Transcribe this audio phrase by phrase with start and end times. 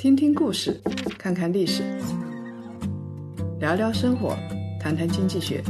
[0.00, 0.80] 听听故事，
[1.18, 1.82] 看看历史，
[3.58, 4.34] 聊聊生活，
[4.80, 5.62] 谈谈经济学。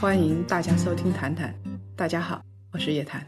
[0.00, 1.50] 欢迎大家收听《谈谈》，
[1.94, 2.42] 大家好，
[2.72, 3.24] 我是叶檀。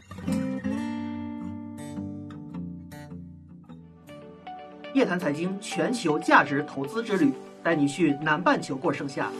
[4.93, 7.31] 夜谈财经全球价值投资之旅，
[7.63, 9.31] 带你去南半球过盛夏。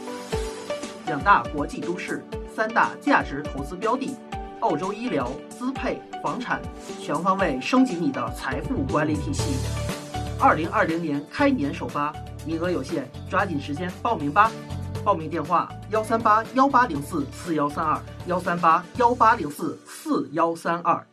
[1.04, 2.24] 两大国际都市，
[2.56, 4.16] 三大价值投资标的，
[4.60, 6.62] 澳洲医疗、资配、房产，
[6.98, 9.52] 全方位升级你的财富管理体系。
[10.40, 12.14] 二零二零年开年首发，
[12.46, 14.52] 名额有限，抓紧时间报名吧！
[15.04, 21.04] 报名电话：幺三八幺八零四四幺三二，幺三八幺八零四四幺三二。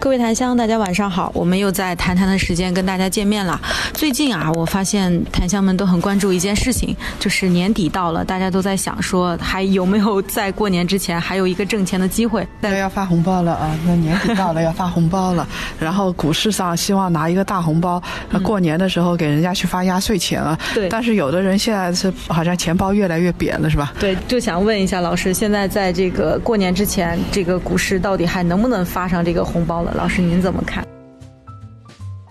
[0.00, 3.60] 各位檀香，大家晚上好，我们又在谈谈的时间跟大家见面了。
[3.92, 12.46] 最近啊，我发现檀香们都很关注一件事情，就是年底到了，大家都在想说还有没有在过年之前还有一个挣钱的机会。
[12.60, 13.76] 大家要发红包了啊！
[13.84, 15.44] 那年底到了要发红包了，
[15.80, 20.56] 然后股市上希望拿一个大红包，那过年的时候给人家去发压岁钱了。
[20.74, 20.88] 对。
[20.88, 23.92] 但是有的人现在是好像钱包越来越扁了，是吧？
[23.98, 29.87] 对，就想问一下老师，现在在这个过年之前，这个股市到底还能不能发上这个红包了？
[29.94, 30.84] 老师您怎么看？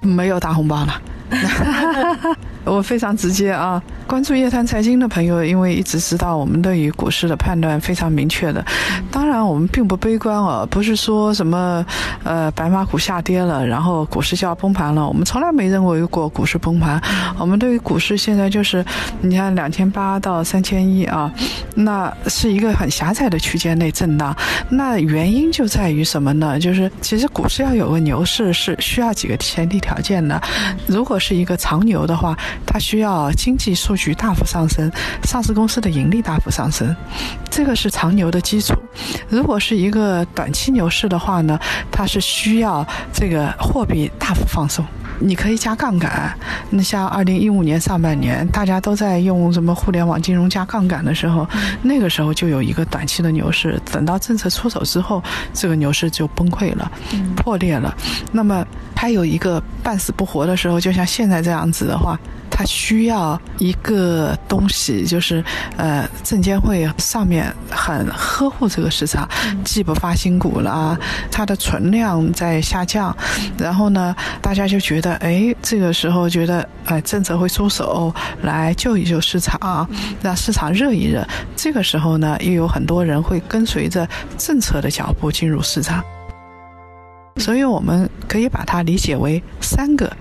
[0.01, 1.01] 没有大红包了，
[2.65, 3.81] 我非常直接啊。
[4.07, 8.65] 关注夜谈财经的朋友，因为一直知道我们对于股市的判断非常明确的。
[9.11, 11.85] 当然，我们并不悲观哦，不是说什么
[12.23, 15.05] 呃白马股下跌了，然后股市就要崩盘了。
[15.05, 17.01] 我们从来没认为过股市崩盘。
[17.37, 18.83] 我们对于股市现在就是，
[19.19, 21.29] 你看两千八到三千一啊，
[21.75, 24.33] 那是一个很狭窄的区间内震荡。
[24.69, 26.57] 那原因就在于什么呢？
[26.57, 30.41] 就是其实股市要有个牛市是需要几个前提条件的。
[30.85, 33.96] 如果是一个长牛的话，它需要经济数。
[33.97, 34.89] 局大幅上升，
[35.23, 36.95] 上市公司的盈利大幅上升，
[37.49, 38.73] 这个是长牛的基础。
[39.27, 41.59] 如果是一个短期牛市的话呢，
[41.91, 44.85] 它是需要这个货币大幅放松。
[45.19, 46.31] 你可以加杠杆。
[46.69, 51.47] 那像二零一五年上半年，大家都在用什么互联网金融加杠杆的时候，
[51.81, 53.81] 那个时候就有一个短期的牛市。
[53.91, 55.23] 等到政策出手之后，
[55.53, 56.91] 这个牛市就崩溃了，
[57.35, 57.95] 破裂了。
[58.31, 58.63] 那么
[58.93, 62.19] 它有一个半死不活的时候，就像现在这样子的话。
[62.49, 65.43] 它需要一个东西，就是
[65.75, 69.27] 呃，证监会上面很呵护这个市场，
[69.63, 70.97] 既不发新股了，
[71.31, 73.15] 它的存量在下降，
[73.57, 79.87] 然后呢，大家就觉得，哎，这个时候觉得，哎，政策会出手来救一救市场，
[80.21, 81.25] 让市场热一热。
[81.55, 86.03] 这个时候呢，又有很多人会跟随着政策的脚步进入市场，
[87.37, 90.11] 所以我们可以把它理解为三个。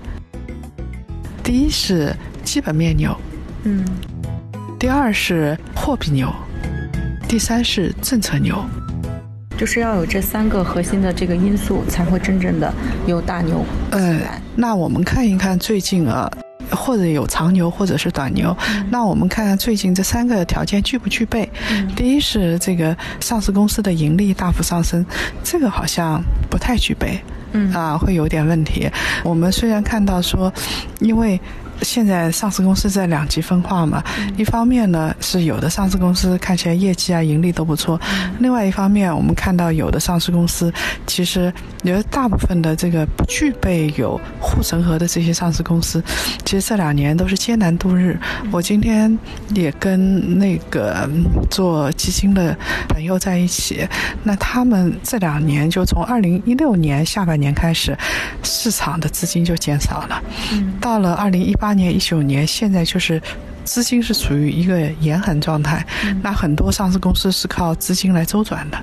[1.47, 2.13] 第一是
[2.43, 3.15] 基本面牛，
[3.63, 3.85] 嗯，
[4.77, 6.29] 第二是货币牛，
[7.25, 8.61] 第三是政策牛，
[9.57, 12.69] 就是要有这三个核心的这个因素，才会真正的
[13.05, 13.63] 有大牛。
[13.91, 14.19] 嗯，
[14.57, 16.29] 那我们看一看最近啊，
[16.69, 18.53] 或者有长牛，或者是短牛。
[18.89, 21.49] 那我们看看最近这三个条件具不具备？
[21.95, 25.05] 第一是这个上市公司的盈利大幅上升，
[25.45, 27.17] 这个好像不太具备。
[27.53, 28.89] 嗯啊，会有点问题。
[29.23, 30.53] 我们虽然看到说，
[30.99, 31.39] 因为。
[31.81, 34.03] 现在上市公司在两极分化嘛，
[34.35, 37.99] 一方面呢是有的上市公司看起来业绩啊盈利都不错，
[38.39, 40.73] 另外一方面我们看到有的上市公司
[41.05, 46.03] 其实有大部分的这个不具备有护城河的这些上市公司，
[46.43, 48.19] 其实这两年都是艰难度日。
[48.51, 49.15] 我今天
[49.53, 51.07] 也跟那个
[51.49, 52.57] 做基金的
[52.89, 53.87] 朋友在一起，
[54.23, 57.95] 那他们这两年就从二零一六年下半年开始，
[58.41, 60.21] 市场的资金就减少了，
[60.81, 61.66] 到了二零一八。
[61.67, 63.21] 八年、一九年，现在就是。
[63.67, 65.85] 资金是处于一个严寒状态，
[66.23, 68.77] 那很多上市公司是靠资金来周转的。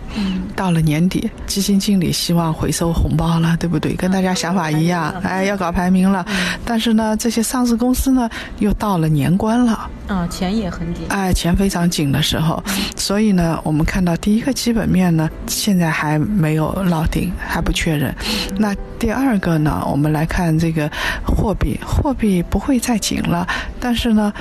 [0.55, 3.95] 到了年底，基金经理希望回收红包了，对不对？
[3.95, 6.23] 跟大家想法一样，哎，要搞排名了。
[6.67, 8.29] 但是呢，这些上市公司呢，
[8.59, 12.63] 又到了年关了，啊，钱也很紧，哎，钱非常紧的时候，
[12.97, 18.15] 所以呢，我们看到第一个基本面呢，现在还没有落定，还不确认。
[18.59, 20.91] 那第二个呢，我们来看这个
[21.27, 23.47] 货币，货币不会再紧了，
[23.81, 24.33] 但是呢。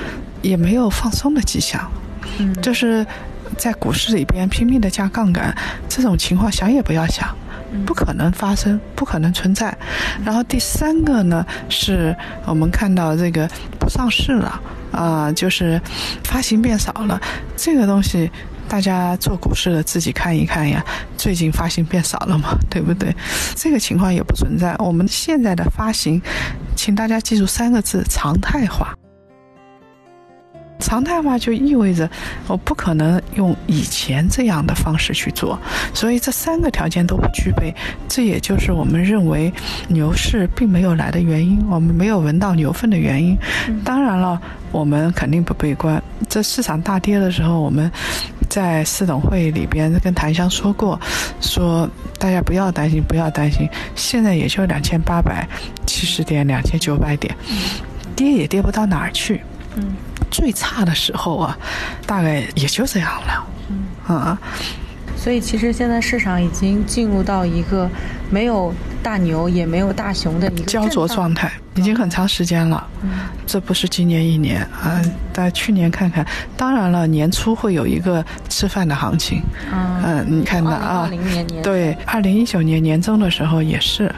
[0.44, 1.90] 也没有放松的迹象，
[2.36, 3.06] 嗯，就是
[3.56, 5.56] 在股市里边拼命的加杠杆，
[5.88, 7.34] 这种情况想也不要想，
[7.86, 9.76] 不可能发生，不可能存在。
[10.24, 12.14] 然后第三个呢，是
[12.46, 13.48] 我们看到这个
[13.78, 14.60] 不上市了
[14.92, 15.80] 啊，就是
[16.24, 17.20] 发行变少了。
[17.56, 18.30] 这个东西
[18.68, 20.84] 大家做股市的自己看一看呀，
[21.16, 23.14] 最近发行变少了嘛， 对不对？
[23.54, 24.74] 这个情况也不存在。
[24.78, 26.20] 我们现在的发行，
[26.74, 28.94] 请大家记住三个字：常态化。
[30.78, 32.08] 常态化就意味着
[32.46, 35.58] 我不可能用以前这样的方式去做，
[35.94, 37.74] 所以这三个条件都不具备，
[38.08, 39.52] 这也就是我们认为
[39.88, 43.36] 牛市并没有来的原因，我们没有闻到牛粪的原因。
[43.84, 44.40] 当然了，
[44.72, 46.02] 我们肯定不悲观。
[46.28, 47.90] 这市场大跌的时候，我们
[48.50, 51.00] 在市董会里边跟檀香说过，
[51.40, 51.88] 说
[52.18, 55.48] 大家不要担心，不要担心，现在也就两千八百
[55.86, 57.34] 七十点，两千九百点，
[58.14, 59.40] 跌也跌不到哪儿去。
[59.76, 59.94] 嗯。
[60.34, 61.56] 最差的时候啊，
[62.06, 64.16] 大概也就这样了，嗯。
[64.16, 64.38] 啊，
[65.16, 67.88] 所以其实现在市场已经进入到一个
[68.30, 71.52] 没有大牛也没有大熊的一个焦灼状态。
[71.76, 72.86] 已经很长时间了，
[73.46, 75.02] 这不是今年一年啊，
[75.32, 76.24] 在去年看看，
[76.56, 79.42] 当然了，年初会有一个吃饭的行情，
[79.72, 81.10] 嗯，你看到啊，
[81.64, 84.13] 对，二零一九年年中的时候也是，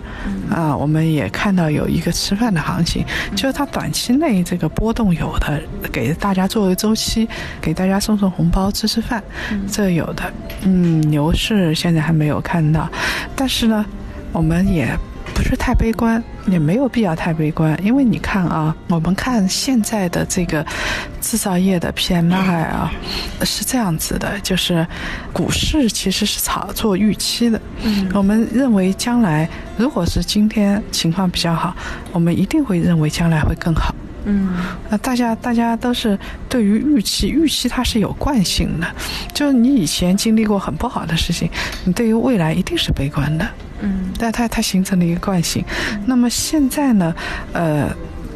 [0.51, 3.05] 啊，我们也看到有一个吃饭的行情，
[3.35, 5.61] 就是它短期内这个波动有的，
[5.93, 7.29] 给大家作为周期，
[7.61, 9.23] 给大家送送红包吃吃饭，
[9.71, 12.89] 这有的，嗯，牛市现在还没有看到，
[13.35, 13.85] 但是呢，
[14.33, 14.97] 我们也。
[15.35, 20.65] 不是太悲观，也没有必要太悲观，因为你看啊，我们看现在的这个
[21.21, 22.91] 制造业的 PMI 啊，
[23.43, 24.87] 是这样子的，就是
[25.33, 27.61] 股市其实是炒作预期的。
[27.83, 31.77] 嗯，我们认为将来如果是今天情况比较好，
[32.13, 33.95] 我们一定会认为将来会更好。
[34.25, 34.49] 嗯，
[34.89, 36.19] 那大家大家都是
[36.49, 38.87] 对于预期，预期它是有惯性的，
[39.33, 41.49] 就是你以前经历过很不好的事情，
[41.85, 43.47] 你对于未来一定是悲观的。
[43.81, 45.65] 嗯，但它它形成了一个惯性。
[46.07, 47.15] 那么现在呢，
[47.53, 47.89] 呃，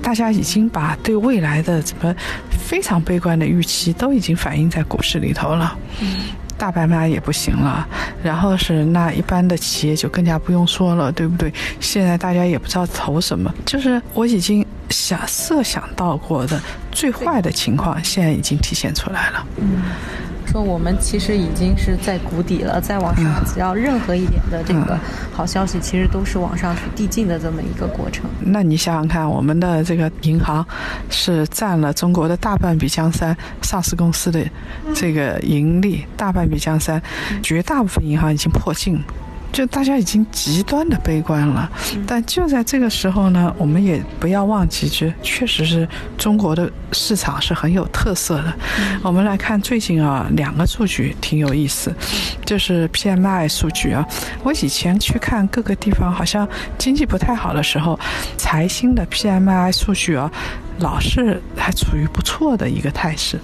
[0.03, 2.15] 大家已经把对未来的什么
[2.51, 5.77] 非常悲观的预期都已经反映在股市里头了。
[6.01, 6.21] 嗯，
[6.57, 7.87] 大白马也不行了，
[8.23, 11.53] 然后是那一般的企业就更加不用说了，对不对？
[11.81, 16.61] 现在大家也不知道投什么，就是我已经想设想到过的
[16.93, 19.47] 最坏的情况，现在已经体现出来了。
[19.57, 19.83] 嗯。
[20.51, 24.99] 说我们其实已经是在谷底了，再往上，只要任何一点的这个
[25.33, 28.25] 好消息，其实都是往上去递进的这么一个过程。
[28.41, 30.67] 那你想想看，我们的这个银行
[31.09, 34.45] 是占了中国的大半壁江山上市公司的
[34.93, 37.01] 这个盈利，大半壁江山，
[37.43, 39.01] 绝大部分银行已经破净。
[39.53, 41.71] 就大家已经极端的悲观了，
[42.07, 48.53] 但就在这个时候呢，我们也不要忘记，就确实是中国的市场是很有特色的。
[49.03, 51.95] 我们来看最近啊，两个数据挺有意思，
[52.45, 54.07] 就是 PMI 数据啊。
[54.43, 56.49] 我以前去看各个地方，好像
[56.79, 57.99] 经济不太好的时候，
[58.37, 60.31] 财新的 PMI 数据啊。
[60.81, 63.39] 老是还处于不错的一个态势，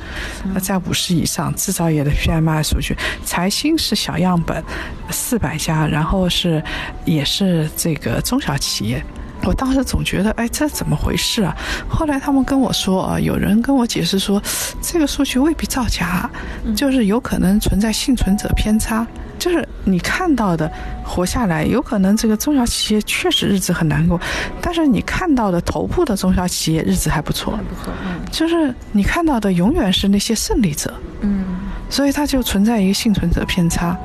[0.52, 4.62] 那在五十以上，制造业的 PMI 数据，财新是小样本，
[5.10, 6.62] 四百家，然后是
[7.04, 9.02] 也是这个中小企业。
[9.42, 11.54] 我当时总觉得，哎，这怎么回事啊？
[11.88, 14.42] 后来他们跟我说啊，有人跟我解释说，
[14.80, 16.28] 这个数据未必造假，
[16.74, 19.06] 就是有可能存在幸存者偏差。
[19.46, 20.68] 就是你看到的
[21.04, 24.20] 活下来，有可能这个中小企业确实日子很难过，
[24.60, 31.55] 但是你看到的头部的中小企业日子还不错，不错，嗯，就是你看到的永远是那些胜利者，嗯。
[31.88, 33.96] 所以它就存在一个幸存者偏差。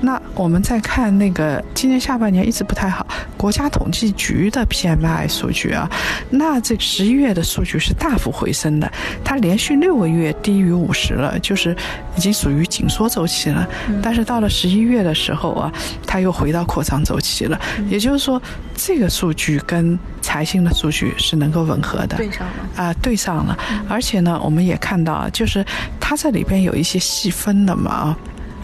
[0.00, 3.06] 那我们再看那个今年下半年一直不太好，
[3.36, 5.88] 国家统计局的 PMI 数据啊，
[6.30, 8.90] 那这十一月的数据是大幅回升的，
[9.22, 11.76] 它连续六个月低于五十了，就是
[12.16, 13.68] 已经属于紧缩周期了。
[14.02, 15.72] 但是到了十一月的时候啊，
[16.06, 17.60] 它又回到扩张周期了。
[17.88, 18.40] 也就是说，
[18.74, 23.58] 这个数据跟财新的数据是能够吻合的，对上了啊，对上了。
[23.88, 25.64] 而且呢，我们也看到，就是
[25.98, 26.98] 它这里边有一些。
[27.20, 28.16] 细分的嘛啊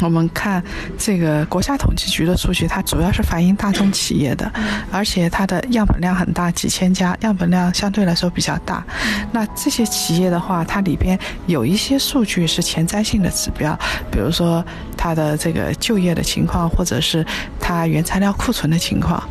[0.03, 0.63] 我们看
[0.99, 4.51] 这个国家统计局的数据，它主要是反映大中企业的，
[4.91, 8.85] 而且它的样本量很大，几千家，样本量相对来说比较大。
[9.33, 13.75] 那这些企业的话，它里边有一些数据是前瞻性的指标，
[14.11, 14.63] 比如说
[14.99, 17.25] 它的这个就业的情况，或者是
[17.59, 19.23] 它原材料库存的情况。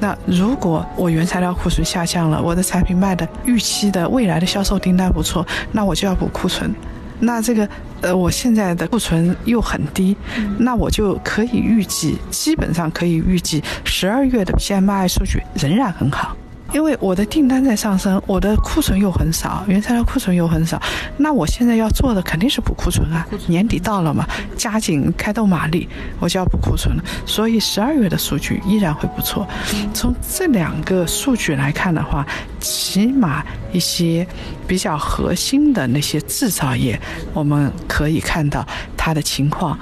[0.00, 6.74] 那如果我原材料库存下降了，我的产品卖的预期的未来的销售订单不错，那我就要补库存。
[7.20, 7.68] 那这个，
[8.00, 10.16] 呃，我现在的库存又很低，
[10.58, 16.36] 那我就可以预计，基本上可以预计十二月的 PMI 数据仍然很好。
[16.72, 20.80] 因为我的订单在上升，我的库存又很少，原材料库存又很少，
[21.16, 23.26] 那我现在要做的肯定是补库存啊。
[23.46, 25.88] 年底到了嘛，加紧开动马力，
[26.20, 27.02] 我就要补库存了。
[27.24, 29.46] 所以十二月的数据依然会不错。
[29.94, 32.26] 从这两个数据来看的话，
[32.60, 34.26] 起码一些
[34.66, 37.00] 比较核心的那些制造业，
[37.32, 39.78] 我们可以看到它的情况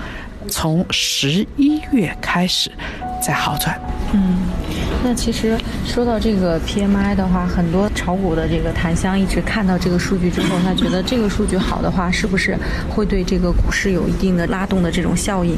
[0.49, 2.71] 从十一月开始
[3.21, 3.79] 在好转。
[4.13, 4.39] 嗯。
[5.09, 12.59] 那其实说到这个 PMI 的话，很多炒股的这个檀香一直看到这个数据之后，他觉得这个数据好的话，是不是
[12.91, 15.57] 会对这个股市有一定的拉动的这种效应？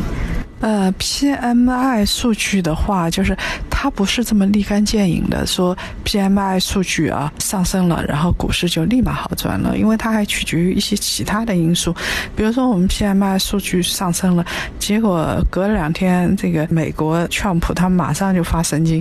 [0.60, 3.34] 呃，PMI 数据的话，就是
[3.80, 11.94] 它不是这么立竿见影的说 PMI 数据啊上升了，然后股市就立马好转了，因为它还取决于一些其他的因素，
[12.34, 14.44] 比如说我们 PMI 数据上升了，
[14.80, 19.00] 结果隔了两天，这个美国川普他马上就发神经，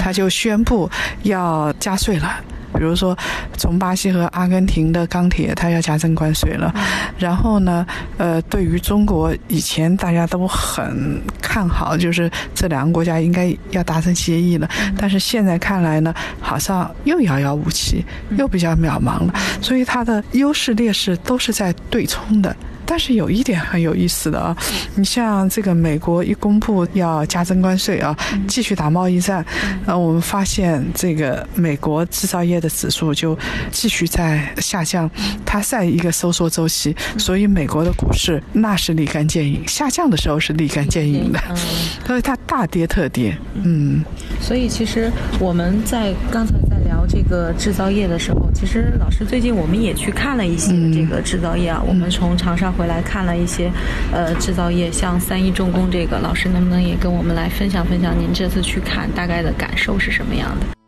[0.00, 0.90] 他就宣布
[1.22, 2.34] 要加税了。
[2.76, 3.16] 比如说，
[3.56, 6.72] 从巴西和阿根廷的钢铁，它要加征关税了。
[7.18, 7.86] 然后呢，
[8.18, 14.68] 呃，对于中国，以前大家都很看好，就是这两个国家应该要达成协议了。
[14.96, 18.04] 但是现在看来呢，好像又遥遥无期，
[18.36, 19.34] 又比较渺茫了。
[19.60, 22.54] 所以它的优势劣势都是在对冲的。
[22.86, 24.56] 但是有一点很有意思的啊，
[24.94, 28.16] 你像这个美国一公布要加征关税啊，
[28.46, 29.44] 继续打贸易战，
[29.84, 33.36] 呃，我们发现这个美国制造业的指数就
[33.70, 35.10] 继续在下降，
[35.44, 41.40] 它在一个收缩周期，所以美国的股市那是立竿见影，下降的时候是立竿见影的，
[42.06, 44.04] 所以它大跌特跌，嗯。
[44.40, 52.66] 所以其实我们在刚才在聊这个制造业的时候，其实老师最近我们也去看了一些这个制造业啊，我们从长沙。
[52.76, 53.72] 回来看了一些，
[54.12, 60.85] 呃，制造业，像三一重工这个，老师能不能也跟我们来分享分享您这次去看大概的感受是什么样的？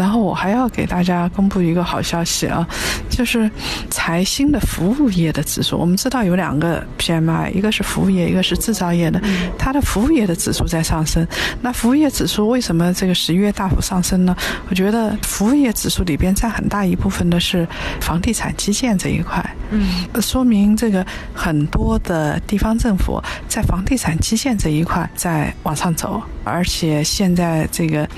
[0.00, 2.66] 然后我还要给大家公布一个好消息啊，
[3.10, 3.50] 就是
[3.90, 5.76] 财新的服务业的指数。
[5.76, 9.20] 我们知道有两个 PMI，一个是服务业，一个是制造业的。
[9.58, 11.26] 它的服务业的指数在上升。
[11.60, 14.34] 那服务业指数为什么这个十一月大幅上升呢？
[14.70, 17.68] 我觉得服务业指数里边占很大一部分的是
[18.00, 19.44] 房地产基建这一块。
[19.68, 21.04] 嗯，说明这个
[21.34, 28.08] 很多的地方政府在房地产基建这一块在往上走，而且现在这个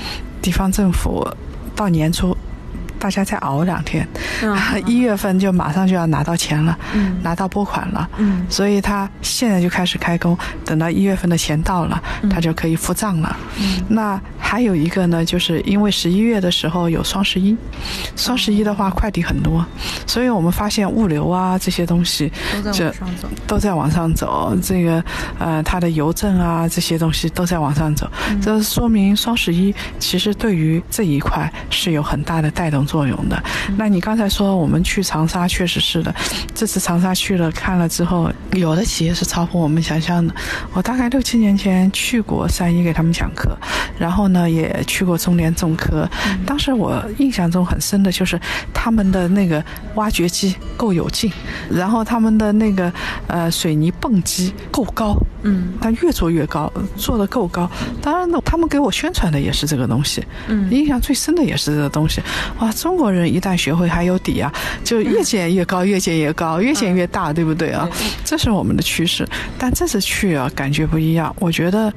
[0.40, 1.26] 地方政府。
[1.82, 2.36] 到年初，
[3.02, 4.06] 大家再熬两天，
[4.86, 6.78] 一月份就马上就要拿到钱了，
[7.20, 8.08] 拿到拨款了，
[8.48, 13.36] 所以他现在就开始开工，等到一月份的钱到了，他就可以付账了。
[13.88, 14.20] 那。
[14.52, 17.56] 还有一个呢，就是因为十一月的时候有双十一，
[18.16, 19.64] 双十一的话快递很多，
[20.06, 22.30] 所以我们发现物流啊这些东西
[22.62, 24.54] 都在往上走，都在往上走。
[24.62, 25.02] 这个
[25.38, 28.06] 呃，它的邮政啊这些东西都在往上走，
[28.42, 33.42] 这说明双十一其实对于这一块是有很大的带动作用的。
[33.76, 36.14] 那你刚才说我们去长沙，确实是的，
[36.54, 40.34] 这次长沙去了看了之后，有的企业是超乎我们想象的。
[40.72, 43.56] 我大概六七年前去过三一给他们讲课，
[44.02, 44.42] 然后呢。
[44.52, 46.06] 也去过中联重科，
[46.44, 48.38] 当时我印象中很深的就是
[48.74, 51.32] 他们的那个挖掘机够有劲，
[51.70, 52.92] 然后他们的那个
[53.28, 57.70] 呃水泥泵机够高，嗯，它越做越高，做的够高。
[58.02, 62.20] 当然呢，他们给我宣传的也是这个东西，嗯，印象最深的也是这个东西。
[62.58, 64.52] 哇，中国人一旦学会还有底啊，
[64.84, 67.88] 就越建越高，越建越高， 越建越大，对不对啊？
[68.22, 69.26] 这是我们的趋势。
[69.56, 71.34] 但这次去啊，感觉不一样。
[71.38, 71.90] 我觉得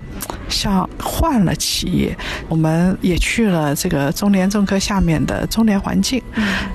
[0.47, 2.15] 像换了企业。
[2.47, 6.21] 我们也去了这个中联重科下面的中联环境，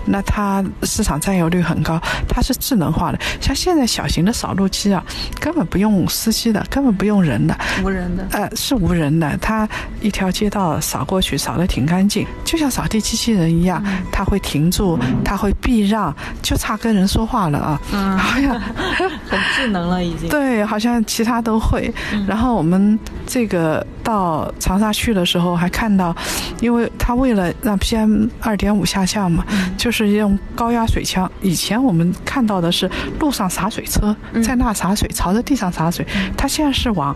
[0.04, 3.18] 那它市场占有率很高，它是智能化的。
[3.40, 5.04] 像现在小型的扫路机啊，
[5.40, 9.36] 根本不用司机的，根本不用人的，无人的，呃，是无人的。
[9.38, 9.68] 它
[10.00, 17.80] 一条街道扫过去，扫得挺干净，就像扫地机器人一样，它会停住，它会避让，就差跟人说话了啊！
[17.92, 18.58] 嗯，好像
[19.28, 20.28] 很智能了已经。
[20.28, 21.92] 对，好像其他都会。
[22.26, 25.50] 然后我们这个到长沙去的时候。
[25.60, 26.16] 还看到，
[26.60, 29.44] 因为他为了让 PM 二点五下降嘛，
[29.76, 31.30] 就是用高压水枪。
[31.42, 37.14] 以前我们看到的是路上洒水车在那洒水，朝着地上洒水，他现在是往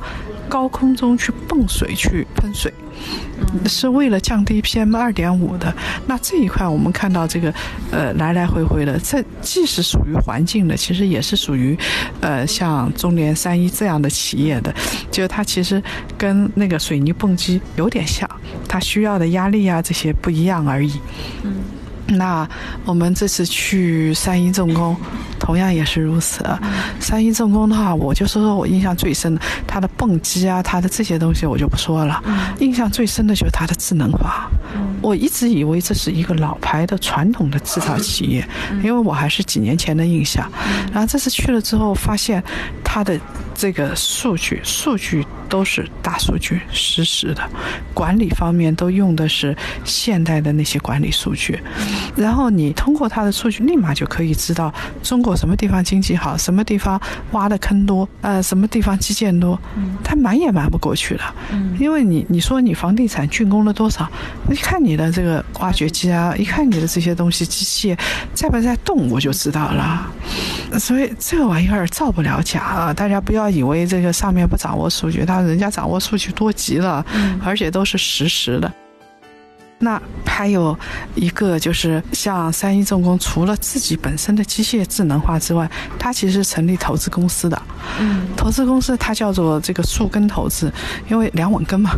[0.49, 2.73] 高空中去泵水去喷水。
[3.67, 5.75] 是为了降低 PM 二点五的，
[6.07, 7.53] 那这一块我们看到这个，
[7.91, 11.77] 呃，来来回回的，这既是属于环境的，其实也是属于，
[12.21, 14.73] 呃，像中联三一这样的企业的，
[15.11, 15.83] 就它其实
[16.17, 18.29] 跟那个水泥泵机有点像，
[18.69, 20.93] 它需要的压力啊这些不一样而已。
[21.43, 21.55] 嗯。
[22.07, 22.49] 那
[22.85, 24.97] 我们这次去三一重工，
[25.39, 26.45] 同样也是如此。
[27.01, 32.23] 三一重工的话，我就说说我印象最深的，它的泵机啊，它的这些东西我就不说了。
[32.61, 34.51] 印象最深的就是它的智能化。
[35.01, 38.47] 我一直以为这是一个老牌的传统的制造企业，
[38.83, 40.51] 因为我还是几年前的印象。
[40.93, 42.43] 然后这次去了之后，发现。
[42.95, 43.19] 它的
[43.57, 47.43] 这个数据，数据都是大数据，实时的，
[47.93, 51.59] 管理方面都用的是现代的那些管理数据，
[52.15, 54.73] 然后你通过它的数据，立马就可以知道
[55.03, 57.01] 中国什么地方经济好，什么地方
[57.33, 59.59] 挖的坑多，呃，什么地方基建多，
[60.05, 61.23] 它瞒也瞒不过去的，
[61.81, 64.09] 因为你你说你房地产竣工了多少，
[64.49, 67.99] 一看你的这个挖掘机啊，一看你的这些东西机械
[68.35, 70.07] 在不在动，我就知道了，
[70.79, 77.05] 所以这个玩意儿造不了假啊，大家不要以为这个上面不掌握数据，他人家掌握数据多极了，
[77.43, 78.71] 而且都是实时的。
[79.79, 80.77] 那还有
[81.15, 87.61] 一个就是像三一重工，除了自己本身的机械智能化之外，它其实成立投资公司的。
[88.01, 90.73] 嗯投资公司它叫做这个树根投资，
[91.09, 91.91] 因为两稳根嘛，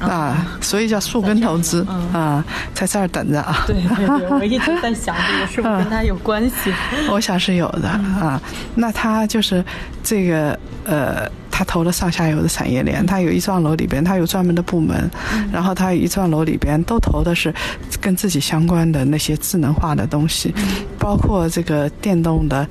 [0.00, 3.64] 嗯啊，所以叫树根投资嗯啊，在这儿等着啊。
[3.66, 6.72] 对对对， 我一直在想这个是不是跟他有关系。
[7.10, 8.40] 我想是有的啊。
[8.74, 9.64] 那他就是
[10.02, 15.10] 这个呃，他投了上下游的产业链，他有一幢楼里边，他有专门的部门，
[15.52, 17.54] 然后他有一幢楼里边都投的是
[18.00, 20.54] 跟自己相关的那些智能化的东西，
[20.98, 22.66] 包括这个电动的，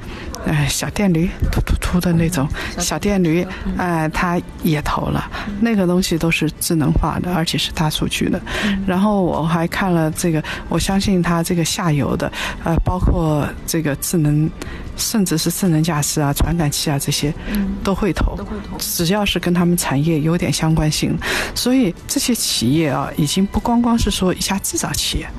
[0.48, 2.48] 哎，小电驴，突突突的那种
[2.80, 3.46] 小电驴，
[3.78, 5.30] 哎，他也投了，
[5.62, 8.42] 那个东西都是智能化的，而且是大数据的。
[8.88, 12.32] 然后我还看了这个，我相信他这个下游的，
[12.64, 14.50] 呃，包括这个智能，
[15.00, 17.34] 甚至是智能驾驶啊、传感器啊这些，
[17.84, 18.36] 都会投。
[18.38, 21.18] 都会投只要是跟他们产业有点相关性，
[21.56, 25.30] 所以这些企业啊，已经不光光是说一家制造企业，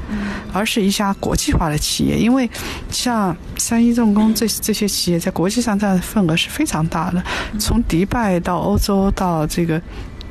[0.52, 2.18] 而是一家国际化的企业。
[2.18, 2.48] 因为
[2.90, 7.22] 像三一重工这这些企业在国际上占的份额是非常大的，
[7.58, 9.80] 从迪拜到欧洲到这个。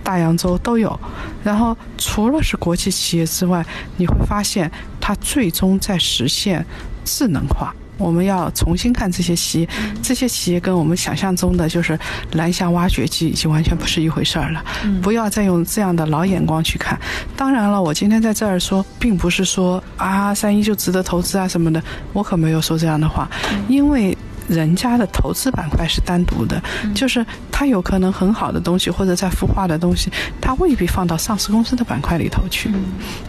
[0.01, 0.99] 大洋洲都有，
[1.43, 3.63] 然后除了是国际企业之外，
[3.97, 6.65] 你会发现它最终在实现
[7.05, 7.75] 智能化。
[7.99, 9.69] 我们要重新看这些企业，
[10.01, 11.99] 这些企业跟我们想象中的就是
[12.31, 14.65] 蓝翔挖掘机已经完全不是一回事儿了。
[15.03, 16.99] 不要再用这样的老眼光去看。
[17.37, 23.29] 当然了，我今天在这儿说，并不是说啊三一就值得投资啊什么的，我可没有说这样的话，
[23.67, 24.17] 因为。
[24.49, 26.61] 人家的投资板块是单独的，
[26.93, 32.69] 就是它有可能很好的东西或者在孵化的东西，它未必放到上市公司的板块里头去。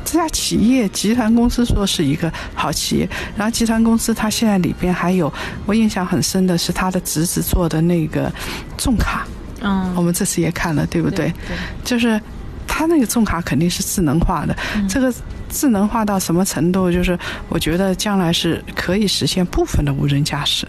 [0.04, 5.32] 这家企业集团公司说是一个好企业，然后集团公司它现在里边还有
[5.66, 8.32] 我印象很深的是他的侄子做的那个
[8.78, 9.26] 重卡，
[9.60, 9.92] 嗯。
[9.94, 11.32] 我们这次也看了，对不对？
[11.84, 12.20] 就是
[12.66, 14.56] 他那个重卡肯定是智能化的，
[14.88, 15.12] 这个
[15.50, 16.90] 智能化到什么程度？
[16.90, 20.66] 就是我觉得将来是可以实现部分的无人驾驶，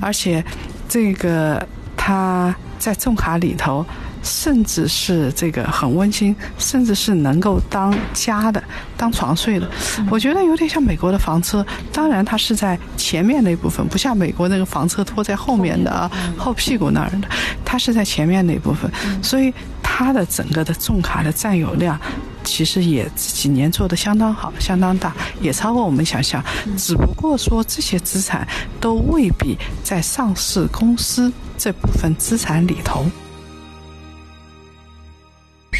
[0.00, 0.42] 而且
[0.88, 1.66] 这个
[1.96, 3.84] 它在重卡里头。
[4.22, 8.62] 甚至是这个很温馨，甚至是能够当家的、
[8.94, 9.66] 当床睡的。
[10.10, 17.26] 我觉得有点像美国的房车，当然它是在前面那部分，不像美国那个房车拖在后面的啊，后屁股那儿的，
[17.64, 19.50] 它是在前面那部分，所以
[19.82, 21.98] 它的整个的重卡的占有量。
[22.44, 26.42] 其实也这几年做的相当好，相当大，也超过我们想象。
[26.76, 28.46] 只不过说这些资产
[28.80, 33.06] 都未必在上市公司这部分资产里头。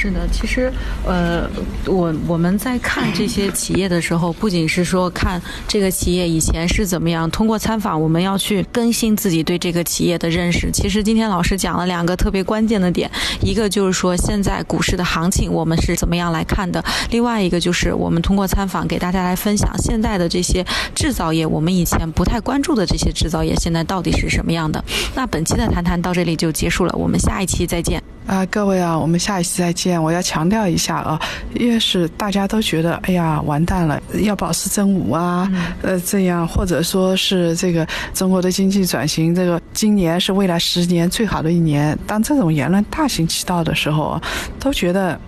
[0.00, 0.72] 是的，其实，
[1.04, 1.46] 呃，
[1.84, 10.70] 我我们在看这些企业的时候，不仅是说看这个企业以前是怎么样，通过参访，我们要去更新自己对这个企业的认识。
[10.72, 13.10] 其实今天老师讲了两个特别关键的点，
[13.42, 24.82] 一个就是说现在股市的行情我们是怎么样来看的，另外一个就是我们通过参访给大家来分享现在的这些制造业，我们以前不太关注的这些制造业现在到底是什么样的。
[25.14, 28.02] 那本期的谈谈到这里就结束了，我们下一期再见。
[28.30, 30.00] 啊，各位啊，我们下一期再见。
[30.00, 31.20] 我要强调一下啊，
[31.54, 35.50] 越是大家都觉得哎呀完蛋了，要保持真武啊，
[35.82, 41.98] 呃，这样或者说是这个中国的经济转型，这个今年是未来十年最好的一年。
[42.06, 44.22] 当这种言论大行其道的时候啊，
[44.60, 45.18] 都觉得。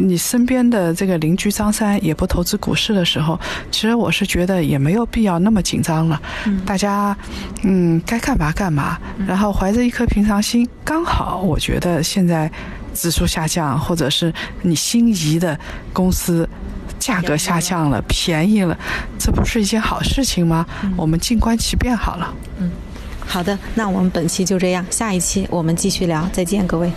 [0.00, 3.38] 你身边的这个邻居张三也不投资股市的时候，
[3.70, 6.20] 其实我是觉得也没有必要那么紧张了。
[6.66, 7.16] 大家，
[7.62, 10.68] 嗯，该干嘛干嘛，然后怀着一颗平常心。
[10.84, 12.50] 刚好，我觉得现在
[12.92, 15.58] 指数下降，或者是你心仪的
[15.92, 16.48] 公司
[16.98, 18.76] 价格下降了，便宜了，
[19.18, 20.66] 这不是一件好事情吗？
[20.96, 22.34] 我们静观其变好了。
[22.58, 22.70] 嗯
[23.26, 26.92] 好的，那我们本期就这样，下一期我们继续聊，再见，各位。